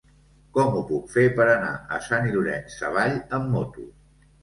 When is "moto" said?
3.59-3.91